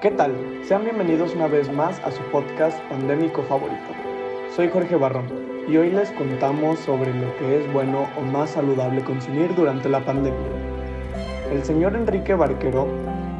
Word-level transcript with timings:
¿Qué 0.00 0.10
tal? 0.16 0.34
Sean 0.64 0.82
bienvenidos 0.82 1.32
una 1.36 1.46
vez 1.46 1.72
más 1.72 2.00
a 2.00 2.10
su 2.10 2.20
podcast 2.32 2.76
pandémico 2.88 3.44
favorito. 3.44 3.76
Soy 4.56 4.68
Jorge 4.68 4.96
Barrón 4.96 5.28
y 5.68 5.76
hoy 5.76 5.90
les 5.90 6.10
contamos 6.10 6.80
sobre 6.80 7.14
lo 7.14 7.36
que 7.36 7.60
es 7.60 7.72
bueno 7.72 8.08
o 8.18 8.22
más 8.22 8.50
saludable 8.50 9.04
consumir 9.04 9.54
durante 9.54 9.88
la 9.88 10.04
pandemia. 10.04 10.48
El 11.52 11.62
señor 11.62 11.94
Enrique 11.94 12.34
Barquero, 12.34 12.88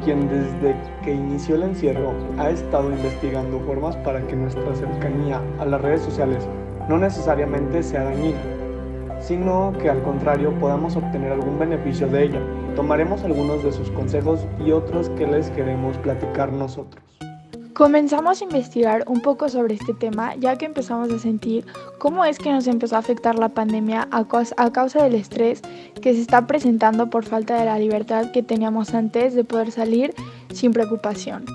quien 0.05 0.29
desde 0.29 0.73
que 1.03 1.13
inició 1.13 1.55
el 1.55 1.63
encierro 1.63 2.13
ha 2.37 2.49
estado 2.49 2.89
investigando 2.93 3.59
formas 3.59 3.97
para 3.97 4.25
que 4.25 4.37
nuestra 4.37 4.73
cercanía 4.73 5.41
a 5.59 5.65
las 5.65 5.81
redes 5.81 6.01
sociales 6.01 6.47
no 6.87 6.97
necesariamente 6.97 7.83
sea 7.83 8.05
dañina, 8.05 8.39
sino 9.21 9.73
que 9.79 9.89
al 9.89 10.03
contrario 10.03 10.51
podamos 10.59 10.95
obtener 10.95 11.31
algún 11.31 11.57
beneficio 11.59 12.07
de 12.07 12.25
ella. 12.25 12.41
Tomaremos 12.75 13.23
algunos 13.23 13.63
de 13.63 13.71
sus 13.71 13.89
consejos 13.91 14.45
y 14.65 14.71
otros 14.71 15.09
que 15.11 15.27
les 15.27 15.49
queremos 15.51 15.97
platicar 15.99 16.51
nosotros. 16.51 17.03
Comenzamos 17.73 18.41
a 18.41 18.43
investigar 18.43 19.05
un 19.07 19.21
poco 19.21 19.49
sobre 19.49 19.75
este 19.75 19.93
tema 19.93 20.35
ya 20.35 20.57
que 20.57 20.65
empezamos 20.65 21.11
a 21.11 21.17
sentir 21.17 21.65
cómo 21.99 22.25
es 22.25 22.37
que 22.37 22.51
nos 22.51 22.67
empezó 22.67 22.95
a 22.95 22.99
afectar 22.99 23.39
la 23.39 23.49
pandemia 23.49 24.07
a, 24.11 24.71
causa 24.71 25.03
del 25.03 25.15
estrés 25.15 25.61
que 26.01 26.13
se 26.13 26.21
está 26.21 26.45
presentando 26.45 27.09
por 27.09 27.25
falta 27.25 27.57
de 27.57 27.65
la 27.65 27.79
libertad 27.79 28.31
que 28.31 28.43
teníamos 28.43 28.93
antes 28.93 29.33
de 29.33 29.43
poder 29.43 29.71
salir 29.71 30.13
sin 30.53 30.73
preocupación. 30.73 31.45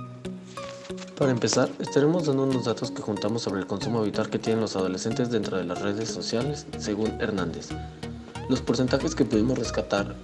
Para 1.16 1.30
empezar, 1.30 1.70
estaremos 1.78 2.26
dando 2.26 2.42
unos 2.42 2.66
datos 2.66 2.90
que 2.90 3.00
juntamos 3.00 3.40
sobre 3.40 3.60
el 3.60 3.66
consumo 3.66 4.00
habitual 4.00 4.28
que 4.28 4.38
tienen 4.38 4.60
los 4.60 4.76
adolescentes 4.76 5.30
dentro 5.30 5.56
de 5.56 5.64
las 5.64 5.80
redes 5.80 6.10
sociales, 6.10 6.66
según 6.78 7.18
Hernández. 7.22 7.70
Los 8.50 8.60
porcentajes 8.60 9.14
que 9.14 9.24
pudimos 9.24 9.58
rescatar, 9.58 10.14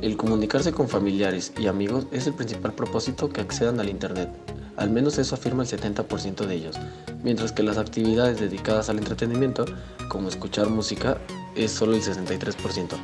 el 0.00 0.16
comunicarse 0.16 0.72
con 0.72 0.88
familiares 0.88 1.52
y 1.58 1.66
amigos 1.66 2.06
es 2.12 2.26
el 2.26 2.32
principal 2.32 2.72
propósito 2.72 3.28
que 3.28 3.42
accedan 3.42 3.78
al 3.78 3.90
Internet, 3.90 4.30
al 4.78 4.88
menos 4.88 5.18
eso 5.18 5.34
afirma 5.34 5.64
el 5.64 5.68
70% 5.68 6.46
de 6.46 6.54
ellos, 6.54 6.76
mientras 7.22 7.52
que 7.52 7.62
las 7.62 7.76
actividades 7.76 8.40
dedicadas 8.40 8.88
al 8.88 8.96
entretenimiento, 8.96 9.66
como 10.08 10.30
escuchar 10.30 10.70
música, 10.70 11.18
es 11.56 11.72
solo 11.72 11.94
el 11.94 12.02
63%. 12.02 12.96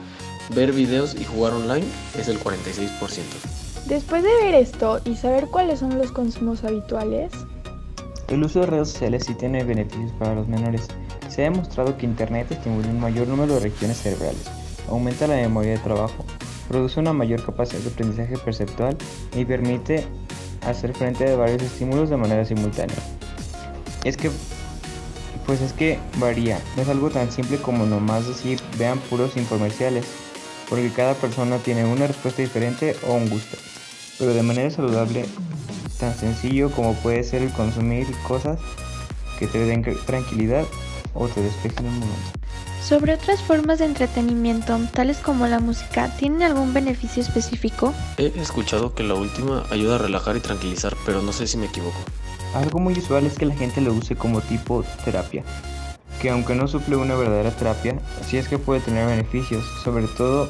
Ver 0.55 0.73
videos 0.73 1.15
y 1.15 1.25
jugar 1.25 1.53
online 1.53 1.87
es 2.17 2.29
el 2.29 2.41
46%. 2.41 3.64
Después 3.87 4.23
de 4.23 4.35
ver 4.43 4.55
esto 4.55 4.99
y 5.05 5.15
saber 5.15 5.49
cuáles 5.49 5.81
son 5.81 5.99
los 5.99 6.11
consumos 6.11 6.65
habituales, 6.65 7.31
el 8.29 8.43
uso 8.43 8.61
de 8.61 8.67
redes 8.67 8.89
sociales 8.89 9.25
sí 9.27 9.35
tiene 9.35 9.63
beneficios 9.63 10.11
para 10.19 10.35
los 10.35 10.49
menores. 10.49 10.89
Se 11.29 11.43
ha 11.43 11.51
demostrado 11.51 11.99
que 11.99 12.07
Internet 12.07 12.51
estimula 12.51 12.89
un 12.89 12.99
mayor 12.99 13.29
número 13.29 13.55
de 13.55 13.61
regiones 13.61 13.99
cerebrales, 13.99 14.47
aumenta 14.89 15.27
la 15.27 15.35
memoria 15.35 15.73
de 15.73 15.79
trabajo, 15.79 16.25
produce 16.67 16.99
una 16.99 17.13
mayor 17.13 17.45
capacidad 17.45 17.81
de 17.81 17.91
aprendizaje 17.91 18.39
perceptual 18.39 18.97
y 19.37 19.45
permite 19.45 20.07
hacer 20.67 20.95
frente 20.95 21.31
a 21.31 21.37
varios 21.37 21.63
estímulos 21.63 22.09
de 22.09 22.17
manera 22.17 22.47
simultánea. 22.47 22.97
Es 24.03 24.17
que, 24.17 24.31
pues 25.45 25.61
es 25.61 25.75
que 25.75 25.99
varía, 26.17 26.59
no 26.77 26.83
es 26.83 26.89
algo 26.89 27.11
tan 27.11 27.31
simple 27.31 27.59
como 27.59 27.85
nomás 27.85 28.27
decir 28.27 28.59
vean 28.79 28.99
puros 28.99 29.37
infomerciales, 29.37 30.07
porque 30.71 30.91
cada 30.91 31.13
persona 31.13 31.59
tiene 31.59 31.85
una 31.85 32.07
respuesta 32.07 32.41
diferente 32.41 32.97
o 33.07 33.13
un 33.13 33.29
gusto 33.29 33.59
pero 34.19 34.35
de 34.35 34.43
manera 34.43 34.71
saludable, 34.71 35.27
tan 35.99 36.15
sencillo 36.15 36.71
como 36.71 36.95
puede 36.95 37.23
ser 37.25 37.43
el 37.43 37.51
consumir 37.53 38.07
cosas 38.27 38.59
que 39.39 39.47
te 39.47 39.59
den 39.59 39.83
tranquilidad 40.07 40.65
o 41.15 41.29
te 41.29 41.43
despejen 41.43 41.87
un 41.87 42.01
momento. 42.01 42.31
Sobre 42.83 43.15
otras 43.15 43.41
formas 43.41 43.79
de 43.79 43.87
entretenimiento, 43.87 44.79
tales 44.93 45.17
como 45.17 45.47
la 45.47 45.59
música, 45.59 46.15
¿tienen 46.19 46.43
algún 46.43 46.75
beneficio 46.75 47.23
específico? 47.23 47.95
He 48.19 48.27
escuchado 48.39 48.95
que 48.95 49.03
la 49.03 49.15
última 49.15 49.65
ayuda 49.71 49.95
a 49.95 49.99
relajar 49.99 50.37
y 50.37 50.41
tranquilizar, 50.41 50.95
pero 51.07 51.23
no 51.23 51.33
sé 51.33 51.47
si 51.47 51.57
me 51.57 51.67
equivoco. 51.67 51.97
Algo 52.55 52.81
muy 52.81 52.93
usual 52.93 53.25
es 53.25 53.39
que 53.39 53.47
la 53.47 53.55
gente 53.55 53.81
lo 53.81 53.95
use 53.95 54.17
como 54.17 54.43
tipo 54.43 54.85
terapia, 55.05 55.45
que 56.21 56.29
aunque 56.29 56.55
no 56.55 56.69
suple 56.69 56.97
una 56.97 57.15
verdadera 57.15 57.51
terapia, 57.53 57.99
sí 58.29 58.37
es 58.37 58.49
que 58.49 58.59
puede 58.59 58.81
tener 58.81 59.07
beneficios, 59.07 59.65
sobre 59.83 60.07
todo 60.07 60.49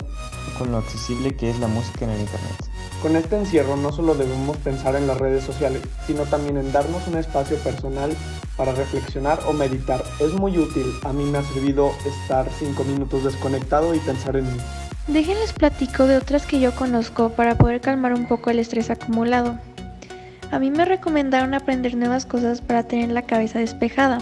con 0.58 0.72
lo 0.72 0.78
accesible 0.78 1.36
que 1.36 1.50
es 1.50 1.58
la 1.60 1.68
música 1.68 2.04
en 2.04 2.10
el 2.10 2.20
Internet. 2.20 2.73
Con 3.04 3.16
este 3.16 3.36
encierro 3.36 3.76
no 3.76 3.92
solo 3.92 4.14
debemos 4.14 4.56
pensar 4.56 4.96
en 4.96 5.06
las 5.06 5.18
redes 5.18 5.44
sociales, 5.44 5.82
sino 6.06 6.22
también 6.22 6.56
en 6.56 6.72
darnos 6.72 7.06
un 7.06 7.18
espacio 7.18 7.58
personal 7.58 8.10
para 8.56 8.72
reflexionar 8.72 9.40
o 9.46 9.52
meditar. 9.52 10.02
Es 10.20 10.32
muy 10.32 10.56
útil, 10.56 10.86
a 11.04 11.12
mí 11.12 11.24
me 11.24 11.36
ha 11.36 11.42
servido 11.42 11.92
estar 12.06 12.48
5 12.58 12.82
minutos 12.84 13.24
desconectado 13.24 13.94
y 13.94 13.98
pensar 13.98 14.36
en 14.36 14.44
mí. 14.44 14.58
Déjenles 15.06 15.52
platico 15.52 16.06
de 16.06 16.16
otras 16.16 16.46
que 16.46 16.60
yo 16.60 16.74
conozco 16.74 17.28
para 17.28 17.58
poder 17.58 17.82
calmar 17.82 18.14
un 18.14 18.26
poco 18.26 18.48
el 18.48 18.58
estrés 18.58 18.88
acumulado. 18.88 19.58
A 20.50 20.58
mí 20.58 20.70
me 20.70 20.86
recomendaron 20.86 21.52
aprender 21.52 21.94
nuevas 21.98 22.24
cosas 22.24 22.62
para 22.62 22.84
tener 22.84 23.10
la 23.10 23.20
cabeza 23.20 23.58
despejada. 23.58 24.16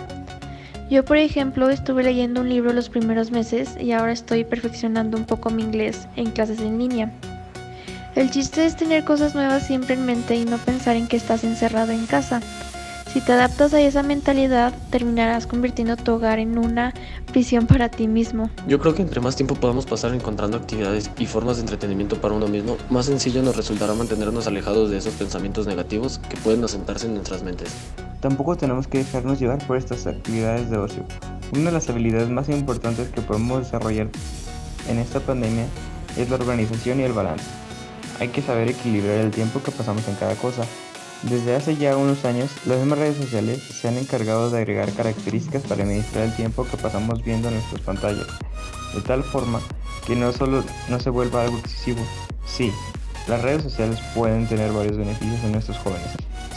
Yo, 0.91 1.05
por 1.05 1.19
ejemplo, 1.19 1.71
estuve 1.71 2.03
leyendo 2.03 2.41
un 2.41 2.49
libro 2.49 2.73
los 2.73 2.89
primeros 2.89 3.31
meses 3.31 3.77
y 3.81 3.93
ahora 3.93 4.11
estoy 4.11 4.43
perfeccionando 4.43 5.17
un 5.17 5.25
poco 5.25 5.51
mi 5.51 5.63
inglés 5.63 6.09
en 6.17 6.33
clases 6.33 6.59
en 6.59 6.81
línea. 6.81 7.13
El 8.15 8.31
chiste 8.31 8.67
es 8.67 8.77
tener 8.77 9.05
cosas 9.05 9.35
nuevas 9.35 9.67
siempre 9.67 9.95
en 9.95 10.05
mente 10.05 10.37
y 10.37 10.45
no 10.45 10.59
pensar 10.59 10.97
en 10.97 11.09
que 11.09 11.17
estás 11.17 11.45
encerrado 11.45 11.93
en 11.93 12.05
casa. 12.05 12.43
Si 13.11 13.23
te 13.23 13.33
adaptas 13.33 13.73
a 13.73 13.81
esa 13.81 14.03
mentalidad, 14.03 14.75
terminarás 14.91 15.47
convirtiendo 15.47 15.97
tu 15.97 16.13
hogar 16.13 16.39
en 16.39 16.59
una 16.59 16.93
prisión 17.31 17.67
para 17.67 17.89
ti 17.89 18.09
mismo. 18.09 18.51
Yo 18.67 18.79
creo 18.79 18.95
que 18.95 19.01
entre 19.01 19.21
más 19.21 19.37
tiempo 19.37 19.55
podamos 19.55 19.87
pasar 19.87 20.15
encontrando 20.15 20.59
actividades 20.59 21.11
y 21.19 21.25
formas 21.25 21.57
de 21.57 21.63
entretenimiento 21.63 22.21
para 22.21 22.35
uno 22.35 22.49
mismo, 22.49 22.77
más 22.91 23.07
sencillo 23.07 23.43
nos 23.43 23.57
resultará 23.57 23.95
mantenernos 23.95 24.47
alejados 24.47 24.91
de 24.91 24.99
esos 24.99 25.15
pensamientos 25.15 25.67
negativos 25.67 26.19
que 26.19 26.37
pueden 26.37 26.63
asentarse 26.65 27.07
en 27.07 27.15
nuestras 27.15 27.43
mentes. 27.43 27.71
Tampoco 28.21 28.57
tenemos 28.57 28.89
que 28.89 28.99
dejarnos 28.99 29.41
llevar 29.41 29.67
por 29.67 29.79
estas 29.79 30.07
actividades 30.07 30.69
de 30.69 30.77
ocio. 30.77 31.05
Una 31.53 31.67
de 31.67 31.73
las 31.73 31.89
habilidades 31.89 32.29
más 32.29 32.51
importantes 32.51 33.09
que 33.09 33.23
podemos 33.23 33.65
desarrollar 33.65 34.09
en 34.89 34.99
esta 34.99 35.21
pandemia 35.21 35.67
es 36.19 36.29
la 36.29 36.37
organización 36.37 37.01
y 37.01 37.05
el 37.05 37.13
balance. 37.13 37.62
Hay 38.21 38.29
que 38.29 38.43
saber 38.43 38.69
equilibrar 38.69 39.17
el 39.17 39.31
tiempo 39.31 39.63
que 39.63 39.71
pasamos 39.71 40.07
en 40.09 40.15
cada 40.15 40.35
cosa. 40.37 40.65
Desde 41.23 41.55
hace 41.55 41.77
ya 41.77 41.97
unos 41.97 42.25
años, 42.25 42.51
las 42.67 42.79
mismas 42.79 42.99
redes 42.99 43.17
sociales 43.17 43.63
se 43.63 43.87
han 43.89 43.97
encargado 43.97 44.51
de 44.51 44.59
agregar 44.59 44.93
características 44.93 45.63
para 45.63 45.85
administrar 45.85 46.25
el 46.25 46.35
tiempo 46.35 46.67
que 46.69 46.77
pasamos 46.77 47.23
viendo 47.23 47.51
nuestras 47.51 47.81
pantallas, 47.83 48.27
de 48.93 49.01
tal 49.03 49.23
forma 49.23 49.61
que 50.07 50.17
no 50.17 50.33
solo 50.33 50.65
no 50.89 50.99
se 50.99 51.11
vuelva 51.11 51.43
algo 51.43 51.59
excesivo. 51.59 52.05
Sí, 52.45 52.73
las 53.29 53.41
redes 53.41 53.63
sociales 53.63 54.01
pueden 54.17 54.49
tener 54.49 54.73
varios 54.73 54.97
beneficios 54.97 55.45
en 55.45 55.53
nuestros 55.53 55.79
jóvenes, 55.79 56.09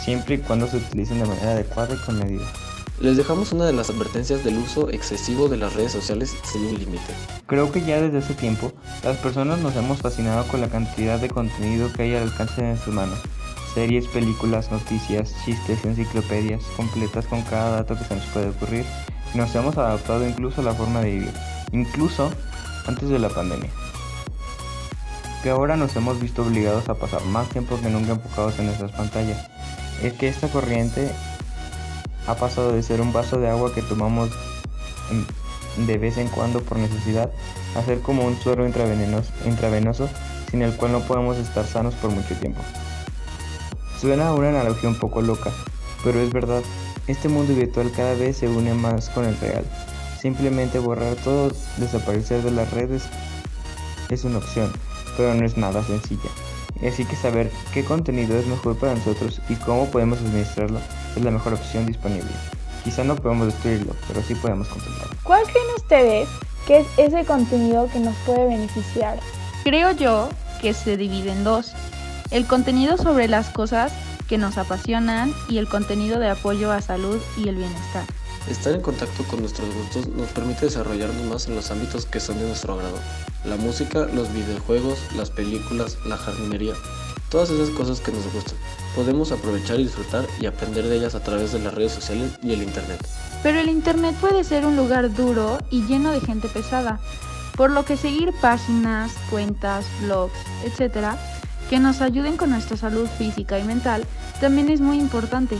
siempre 0.04 0.34
y 0.34 0.38
cuando 0.38 0.66
se 0.66 0.78
utilicen 0.78 1.20
de 1.20 1.26
manera 1.26 1.52
adecuada 1.52 1.94
y 1.94 1.98
con 1.98 2.18
medida. 2.18 2.44
Les 2.98 3.14
dejamos 3.14 3.52
una 3.52 3.66
de 3.66 3.74
las 3.74 3.90
advertencias 3.90 4.42
del 4.42 4.56
uso 4.56 4.88
excesivo 4.88 5.48
de 5.48 5.58
las 5.58 5.74
redes 5.74 5.92
sociales 5.92 6.34
sin 6.44 6.64
un 6.64 6.78
límite. 6.78 7.12
Creo 7.46 7.70
que 7.70 7.82
ya 7.82 8.00
desde 8.00 8.18
hace 8.18 8.32
tiempo, 8.32 8.72
las 9.04 9.18
personas 9.18 9.58
nos 9.58 9.76
hemos 9.76 9.98
fascinado 9.98 10.46
con 10.48 10.62
la 10.62 10.68
cantidad 10.68 11.20
de 11.20 11.28
contenido 11.28 11.92
que 11.92 12.04
hay 12.04 12.14
al 12.14 12.22
alcance 12.22 12.62
de 12.62 12.68
nuestras 12.68 12.94
manos. 12.94 13.18
Series, 13.74 14.06
películas, 14.06 14.72
noticias, 14.72 15.34
chistes, 15.44 15.84
enciclopedias, 15.84 16.62
completas 16.74 17.26
con 17.26 17.42
cada 17.42 17.82
dato 17.82 17.98
que 17.98 18.04
se 18.04 18.16
nos 18.16 18.24
puede 18.26 18.48
ocurrir. 18.48 18.86
Y 19.34 19.36
nos 19.36 19.54
hemos 19.54 19.76
adaptado 19.76 20.26
incluso 20.26 20.62
a 20.62 20.64
la 20.64 20.72
forma 20.72 21.02
de 21.02 21.10
vivir, 21.10 21.32
incluso 21.72 22.30
antes 22.86 23.10
de 23.10 23.18
la 23.18 23.28
pandemia. 23.28 23.68
Que 25.42 25.50
ahora 25.50 25.76
nos 25.76 25.94
hemos 25.96 26.18
visto 26.18 26.42
obligados 26.42 26.88
a 26.88 26.94
pasar 26.94 27.22
más 27.26 27.46
tiempo 27.50 27.78
que 27.78 27.90
nunca 27.90 28.12
enfocados 28.12 28.58
en 28.58 28.66
nuestras 28.66 28.92
pantallas. 28.92 29.50
Es 30.02 30.14
que 30.14 30.28
esta 30.28 30.48
corriente 30.48 31.10
ha 32.26 32.34
pasado 32.34 32.72
de 32.72 32.82
ser 32.82 33.00
un 33.00 33.12
vaso 33.12 33.38
de 33.38 33.48
agua 33.48 33.74
que 33.74 33.82
tomamos 33.82 34.30
de 35.76 35.98
vez 35.98 36.16
en 36.16 36.28
cuando 36.28 36.60
por 36.60 36.78
necesidad 36.78 37.30
a 37.76 37.82
ser 37.82 38.00
como 38.00 38.24
un 38.24 38.38
suero 38.40 38.66
intravenoso, 38.66 39.32
intravenoso 39.44 40.08
sin 40.50 40.62
el 40.62 40.76
cual 40.76 40.92
no 40.92 41.00
podemos 41.00 41.36
estar 41.36 41.66
sanos 41.66 41.94
por 41.94 42.10
mucho 42.10 42.34
tiempo. 42.36 42.60
Suena 44.00 44.32
una 44.32 44.48
analogía 44.48 44.88
un 44.88 44.98
poco 44.98 45.22
loca, 45.22 45.50
pero 46.04 46.20
es 46.20 46.32
verdad, 46.32 46.62
este 47.06 47.28
mundo 47.28 47.54
virtual 47.54 47.92
cada 47.94 48.14
vez 48.14 48.38
se 48.38 48.48
une 48.48 48.74
más 48.74 49.08
con 49.10 49.24
el 49.24 49.38
real. 49.38 49.64
Simplemente 50.20 50.78
borrar 50.78 51.14
todo, 51.16 51.52
desaparecer 51.76 52.42
de 52.42 52.50
las 52.50 52.70
redes 52.72 53.04
es 54.08 54.24
una 54.24 54.38
opción, 54.38 54.72
pero 55.16 55.34
no 55.34 55.44
es 55.44 55.56
nada 55.56 55.82
sencilla. 55.84 56.30
Así 56.86 57.04
que 57.04 57.16
saber 57.16 57.50
qué 57.72 57.84
contenido 57.84 58.38
es 58.38 58.46
mejor 58.46 58.76
para 58.76 58.94
nosotros 58.94 59.40
y 59.48 59.54
cómo 59.54 59.86
podemos 59.90 60.18
administrarlo 60.18 60.80
es 61.16 61.22
la 61.24 61.30
mejor 61.30 61.54
opción 61.54 61.86
disponible. 61.86 62.30
Quizá 62.84 63.02
no 63.02 63.16
podemos 63.16 63.46
destruirlo, 63.46 63.94
pero 64.06 64.22
sí 64.22 64.34
podemos 64.34 64.68
controlarlo. 64.68 65.16
¿Cuál 65.24 65.42
creen 65.44 65.66
ustedes 65.76 66.28
que 66.66 66.78
es 66.78 66.86
ese 66.96 67.24
contenido 67.24 67.88
que 67.92 67.98
nos 67.98 68.14
puede 68.26 68.46
beneficiar? 68.46 69.18
Creo 69.64 69.92
yo 69.92 70.28
que 70.60 70.74
se 70.74 70.96
divide 70.96 71.32
en 71.32 71.44
dos. 71.44 71.72
El 72.30 72.46
contenido 72.46 72.96
sobre 72.96 73.28
las 73.28 73.48
cosas 73.50 73.92
que 74.28 74.38
nos 74.38 74.58
apasionan 74.58 75.32
y 75.48 75.58
el 75.58 75.68
contenido 75.68 76.18
de 76.18 76.28
apoyo 76.28 76.72
a 76.72 76.80
salud 76.80 77.20
y 77.36 77.48
el 77.48 77.56
bienestar. 77.56 78.04
Estar 78.48 78.74
en 78.74 78.80
contacto 78.80 79.24
con 79.24 79.40
nuestros 79.40 79.68
gustos 79.74 80.08
nos 80.08 80.28
permite 80.28 80.66
desarrollarnos 80.66 81.24
más 81.24 81.48
en 81.48 81.56
los 81.56 81.70
ámbitos 81.70 82.06
que 82.06 82.20
son 82.20 82.38
de 82.38 82.46
nuestro 82.46 82.74
agrado. 82.74 82.98
La 83.46 83.56
música, 83.56 84.06
los 84.12 84.32
videojuegos, 84.32 84.98
las 85.16 85.30
películas, 85.30 85.98
la 86.06 86.16
jardinería, 86.16 86.74
todas 87.30 87.50
esas 87.50 87.70
cosas 87.70 88.00
que 88.00 88.12
nos 88.12 88.32
gustan. 88.32 88.56
Podemos 88.94 89.32
aprovechar 89.32 89.78
y 89.78 89.84
disfrutar 89.84 90.26
y 90.40 90.46
aprender 90.46 90.86
de 90.86 90.96
ellas 90.96 91.14
a 91.14 91.22
través 91.22 91.52
de 91.52 91.60
las 91.60 91.74
redes 91.74 91.92
sociales 91.92 92.32
y 92.42 92.52
el 92.52 92.62
Internet. 92.62 93.06
Pero 93.42 93.60
el 93.60 93.68
Internet 93.68 94.14
puede 94.20 94.44
ser 94.44 94.66
un 94.66 94.76
lugar 94.76 95.14
duro 95.14 95.58
y 95.70 95.82
lleno 95.86 96.12
de 96.12 96.20
gente 96.20 96.48
pesada, 96.48 97.00
por 97.56 97.70
lo 97.70 97.84
que 97.84 97.96
seguir 97.96 98.32
páginas, 98.40 99.12
cuentas, 99.30 99.86
blogs, 100.02 100.34
etc., 100.64 101.16
que 101.70 101.78
nos 101.80 102.00
ayuden 102.00 102.36
con 102.36 102.50
nuestra 102.50 102.76
salud 102.76 103.08
física 103.18 103.58
y 103.58 103.64
mental 103.64 104.04
también 104.40 104.70
es 104.70 104.80
muy 104.80 104.98
importante. 104.98 105.56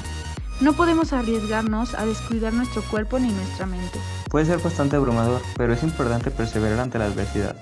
No 0.59 0.73
podemos 0.73 1.13
arriesgarnos 1.13 1.95
a 1.95 2.07
descuidar 2.07 2.55
nuestro 2.55 2.83
cuerpo 2.83 3.19
ni 3.19 3.31
nuestra 3.31 3.67
mente. 3.67 3.99
Puede 4.31 4.47
ser 4.47 4.59
bastante 4.59 4.97
abrumador, 4.97 5.43
pero 5.57 5.75
es 5.75 5.83
importante 5.83 6.31
perseverar 6.31 6.81
ante 6.81 6.99
la 6.99 7.05
adversidad. 7.05 7.57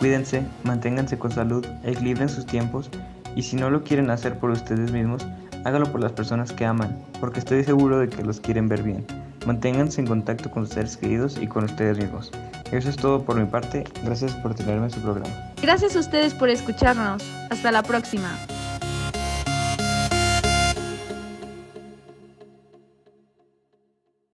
Cuídense, 0.00 0.44
manténganse 0.64 1.16
con 1.18 1.30
salud, 1.30 1.64
equilibren 1.84 2.28
sus 2.28 2.44
tiempos 2.44 2.90
y 3.36 3.44
si 3.44 3.54
no 3.54 3.70
lo 3.70 3.84
quieren 3.84 4.10
hacer 4.10 4.40
por 4.40 4.50
ustedes 4.50 4.90
mismos, 4.90 5.24
hágalo 5.64 5.92
por 5.92 6.00
las 6.00 6.10
personas 6.10 6.52
que 6.52 6.66
aman, 6.66 6.98
porque 7.20 7.38
estoy 7.38 7.62
seguro 7.62 8.00
de 8.00 8.08
que 8.08 8.24
los 8.24 8.40
quieren 8.40 8.68
ver 8.68 8.82
bien. 8.82 9.06
Manténganse 9.46 10.00
en 10.00 10.08
contacto 10.08 10.50
con 10.50 10.66
sus 10.66 10.74
seres 10.74 10.96
queridos 10.96 11.38
y 11.40 11.46
con 11.46 11.64
ustedes 11.64 11.96
mismos. 11.98 12.32
Eso 12.72 12.88
es 12.88 12.96
todo 12.96 13.22
por 13.22 13.36
mi 13.36 13.46
parte. 13.46 13.84
Gracias 14.02 14.32
por 14.34 14.54
tenerme 14.54 14.86
en 14.86 14.90
su 14.90 15.00
programa. 15.00 15.30
Gracias 15.60 15.94
a 15.94 16.00
ustedes 16.00 16.34
por 16.34 16.48
escucharnos. 16.48 17.22
Hasta 17.50 17.70
la 17.70 17.84
próxima. 17.84 18.30